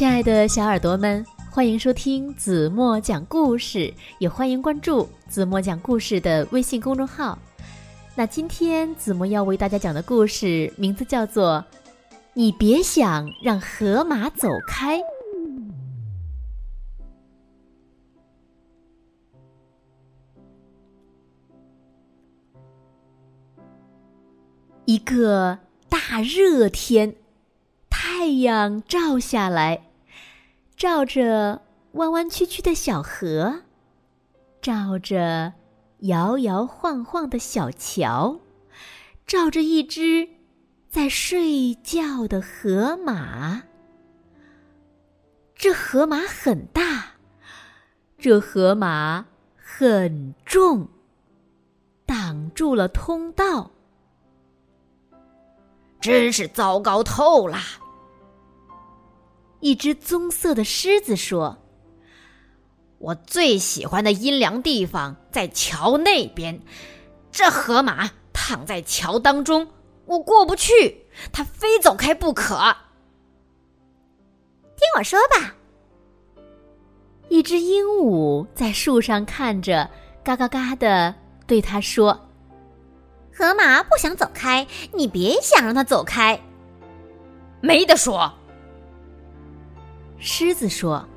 [0.00, 7.38] 亲爱的小耳朵们，欢迎收听子墨讲故事，也欢迎关注子墨讲故事的微信公众号。
[8.14, 11.62] 那今天子墨要为大家讲的故事名字叫做
[12.32, 14.98] 《你别想让河马走开》。
[24.86, 25.58] 一个
[25.90, 27.16] 大热天。
[27.90, 29.80] 太阳照下来，
[30.80, 31.60] 照着
[31.92, 33.64] 弯弯曲曲的小河，
[34.62, 35.52] 照着
[35.98, 38.40] 摇摇晃晃的小桥，
[39.26, 40.26] 照着一只
[40.88, 43.64] 在睡觉的河马。
[45.54, 47.16] 这河马很大，
[48.16, 49.26] 这河马
[49.58, 50.88] 很重，
[52.06, 53.70] 挡住了通道，
[56.00, 57.58] 真是糟糕透了。
[59.60, 61.58] 一只棕色的狮子说
[62.98, 66.58] ：“我最喜欢的阴凉地方在桥那边，
[67.30, 69.68] 这河马躺在桥当中，
[70.06, 72.54] 我过不去，它非走开不可。”
[74.76, 75.54] 听我说吧。
[77.28, 79.88] 一只鹦鹉在树上看着，
[80.24, 81.14] 嘎嘎嘎的
[81.46, 82.18] 对它说
[83.32, 86.40] ：“河马不想走开，你别想让它走开。”
[87.60, 88.32] 没得说。
[90.20, 91.08] 狮子说：“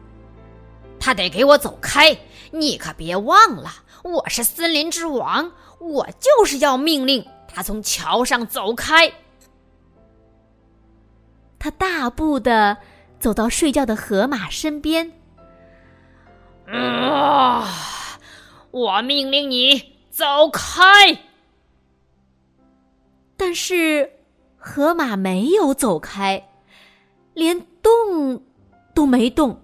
[0.97, 2.17] 他得给我走开！
[2.51, 3.69] 你可别忘了，
[4.03, 9.11] 我是森林之王，我就是要命令他从桥上走开。”
[11.59, 12.77] 他大步的
[13.19, 15.11] 走到睡觉的河马身边。
[16.71, 17.67] “啊！
[18.71, 20.81] 我命令你走开！”
[23.35, 24.09] 但是
[24.57, 26.49] 河马没有走开，
[27.33, 28.41] 连动。
[28.93, 29.61] 都没动。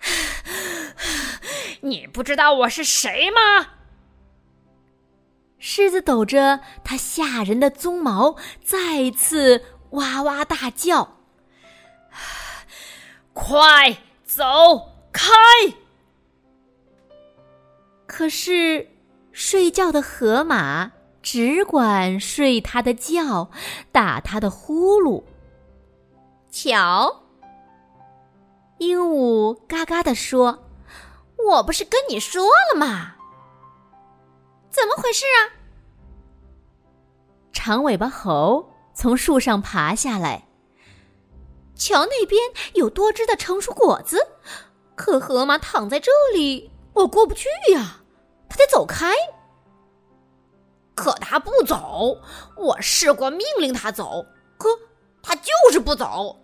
[1.82, 3.70] 你不知道我是谁吗？
[5.58, 11.16] 狮子抖着它吓人的鬃毛，再次哇哇大叫
[13.32, 14.44] ：“快走
[15.12, 15.32] 开！”
[18.06, 18.88] 可是
[19.32, 20.92] 睡觉的河马
[21.22, 23.50] 只管睡它的觉，
[23.90, 25.24] 打它的呼噜。
[26.50, 27.25] 瞧。
[28.78, 30.66] 鹦鹉嘎嘎地说
[31.48, 33.14] ：“我不是跟你说了吗？
[34.70, 35.56] 怎么回事啊？”
[37.52, 40.46] 长尾巴猴从树上爬下来，
[41.74, 42.40] 桥那边
[42.74, 44.18] 有多汁的成熟果子，
[44.94, 48.02] 可河马躺在这里，我过不去呀，
[48.48, 49.14] 它得走开。
[50.94, 52.18] 可他不走，
[52.56, 54.24] 我试过命令他走，
[54.58, 54.68] 可
[55.22, 56.38] 他就是不走。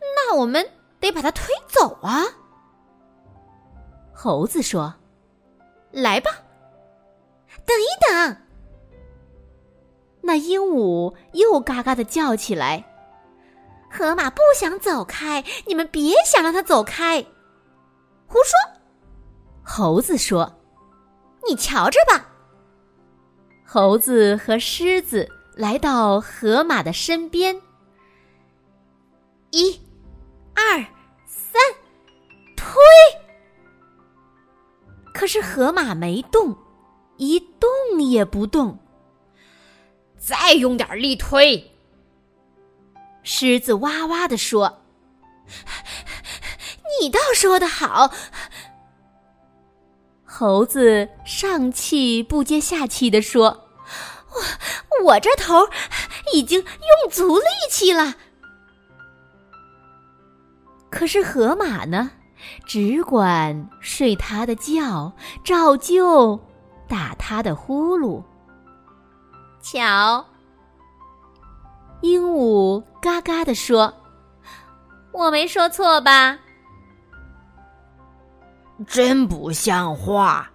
[0.00, 0.68] 那我们
[1.00, 2.24] 得把它推走啊！
[4.12, 4.94] 猴子说
[5.90, 6.30] ：“来吧，
[7.66, 8.36] 等一等。”
[10.22, 12.84] 那鹦鹉又嘎嘎的叫起来
[13.90, 17.20] ：“河马不想走开，你们别想让它走开！”
[18.26, 18.80] 胡说！
[19.62, 20.60] 猴子说
[21.46, 22.30] ：“你瞧着吧。”
[23.66, 27.60] 猴子和狮子来到河马的身边，
[29.54, 29.80] 一。
[30.56, 30.78] 二
[31.26, 31.62] 三，
[32.56, 32.74] 推！
[35.12, 36.58] 可是河马没动，
[37.18, 38.80] 一动也不动。
[40.18, 41.72] 再用点力推！
[43.22, 44.82] 狮子哇哇的说
[47.00, 48.12] ：“你倒说的好。”
[50.26, 53.68] 猴子上气不接下气的说
[54.98, 55.68] ：“我我这头
[56.32, 58.16] 已经用足力气了。”
[60.94, 62.08] 可是河马呢，
[62.64, 65.12] 只管睡它的觉，
[65.42, 66.38] 照旧
[66.86, 68.22] 打它的呼噜。
[69.60, 70.24] 瞧，
[72.00, 73.92] 鹦鹉嘎嘎地说
[75.10, 76.38] ：“我没说错吧？”
[78.86, 80.48] 真不像话！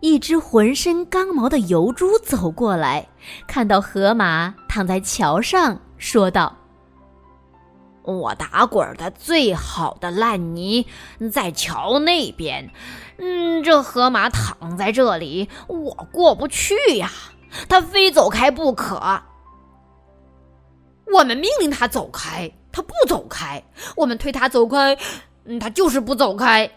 [0.00, 3.06] 一只浑身刚毛的油猪走过来，
[3.46, 6.52] 看到河马躺在桥上，说道。
[8.04, 10.86] 我打滚的最好的烂泥
[11.32, 12.70] 在桥那边，
[13.16, 17.10] 嗯，这河马躺在这里，我过不去呀，
[17.66, 19.22] 它非走开不可。
[21.06, 23.62] 我们命令它走开，它不走开；
[23.96, 24.98] 我们推它走开，
[25.44, 26.70] 嗯，它就是不走开。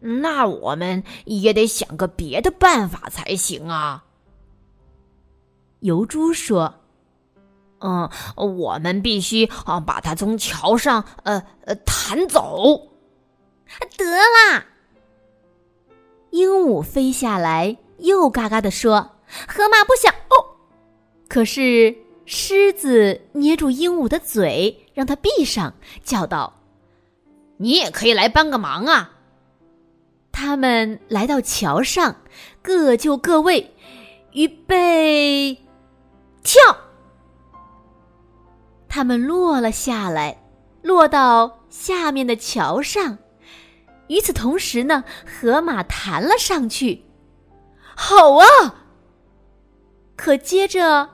[0.00, 4.04] 那我们也得想个别的办法才行啊。
[5.80, 6.74] 油猪说。
[7.80, 12.88] 嗯，我们必须啊把它从桥上呃呃弹走。
[13.96, 14.64] 得啦！
[16.30, 19.16] 鹦鹉飞下来，又嘎嘎的说
[19.46, 20.56] ：“河马不想哦。”
[21.28, 21.94] 可是
[22.24, 26.60] 狮子捏住鹦鹉的嘴，让它闭上，叫道
[27.58, 29.12] ：“你也可以来帮个忙啊！”
[30.32, 32.16] 他们来到桥上，
[32.62, 33.74] 各就各位，
[34.32, 35.58] 预备，
[36.42, 36.60] 跳。
[38.88, 40.42] 他们落了下来，
[40.82, 43.18] 落到下面的桥上。
[44.08, 47.04] 与此同时呢，河马弹了上去。
[47.94, 48.46] 好啊！
[50.16, 51.10] 可接着，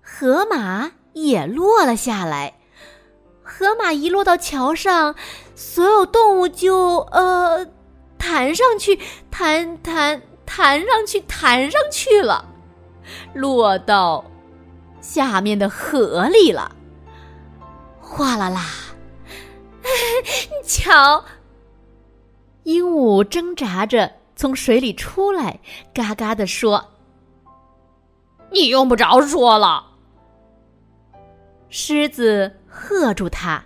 [0.00, 2.54] 河马也落了下来。
[3.42, 5.14] 河马一落到桥上，
[5.56, 7.66] 所有动物就呃
[8.16, 8.98] 弹上去，
[9.30, 12.48] 弹弹弹上去，弹上去了，
[13.34, 14.24] 落到
[15.00, 16.76] 下面的河里了。
[18.10, 18.66] 哗啦啦！
[20.66, 21.24] 瞧。
[22.64, 25.60] 鹦鹉挣扎着从水里出来，
[25.94, 26.84] 嘎嘎的说
[28.50, 29.86] ：“你用不着说了。”
[31.70, 33.64] 狮子喝住他：“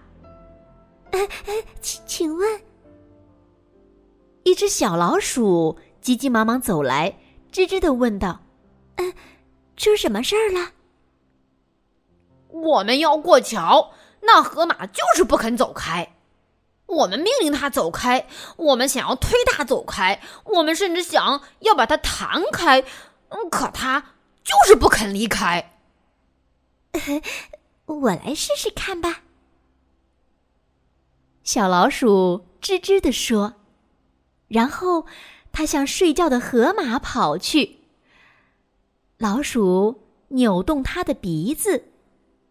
[1.10, 2.60] 哎哎，请请问？”
[4.44, 7.16] 一只小老鼠急急忙忙走来，
[7.50, 8.42] 吱吱的问道
[8.96, 9.12] ：“嗯，
[9.76, 10.72] 出什么事儿了
[12.52, 13.90] ？”“我们要过桥，
[14.26, 16.10] 那河马就是不肯走开。”
[16.86, 22.82] 我们命令他走开，我们想要推他走开，我们甚至想要把他弹开，
[23.50, 24.12] 可他
[24.44, 25.78] 就是不肯离开。
[27.86, 29.22] 我来试试看吧。
[31.42, 33.54] 小老鼠吱吱的说，
[34.48, 35.06] 然后
[35.52, 37.78] 它向睡觉的河马跑去。
[39.16, 41.88] 老鼠扭动它的鼻子，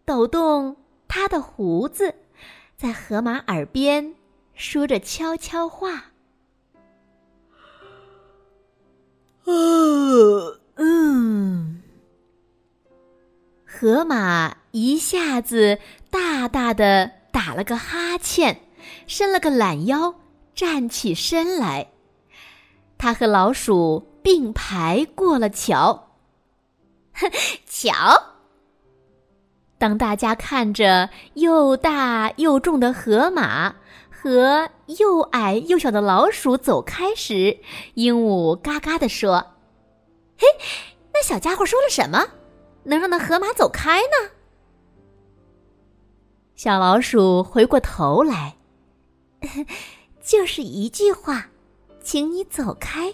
[0.04, 0.76] 抖动
[1.16, 2.12] 它的胡子，
[2.76, 4.16] 在河马耳边。
[4.52, 6.06] 说着悄悄话。
[9.44, 11.80] 呃嗯，
[13.64, 15.78] 河马一下子
[16.10, 18.62] 大大的打了个哈欠，
[19.06, 20.16] 伸了个懒腰，
[20.52, 21.92] 站起身来。
[22.98, 26.08] 他和老鼠并排过了桥。
[27.64, 28.33] 瞧，
[29.84, 33.74] 当大家看着又大又重的河马。
[34.08, 37.58] 和又矮又小的老鼠走开时，
[37.92, 39.44] 鹦鹉嘎嘎地说
[40.40, 40.46] ：“嘿，
[41.12, 42.26] 那小家伙说了什么，
[42.84, 44.30] 能让那河马走开呢？”
[46.56, 48.56] 小老鼠回过头来，
[50.24, 51.46] 就是一句话，
[52.02, 53.12] 请你走开。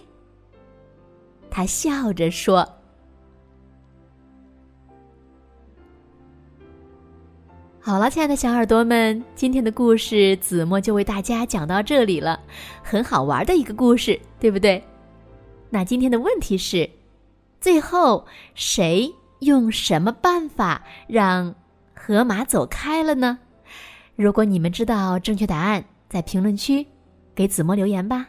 [1.51, 2.80] 他笑着说。
[7.83, 12.39] 好了，亲爱的小耳朵们，今天的故事子墨就为大家讲到这里了，
[12.83, 14.85] 很好玩的一个故事，对不对？
[15.71, 16.89] 那今天的问题是，
[17.59, 21.55] 最后谁用什么办法让
[21.95, 23.39] 河马走开了呢？
[24.15, 26.87] 如果你们知道正确答案，在评论区
[27.35, 28.29] 给子墨留言吧。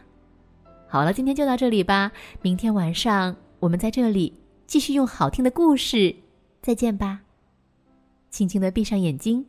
[0.88, 2.10] 好了，今天就到这里吧，
[2.40, 4.32] 明天晚上我们在这里
[4.66, 6.16] 继续用好听的故事
[6.62, 7.20] 再见吧。
[8.32, 9.44] 轻轻的闭上眼睛，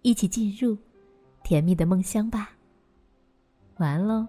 [0.00, 0.78] 一起进入
[1.44, 2.52] 甜蜜的梦乡吧。
[3.76, 4.26] 晚安喽。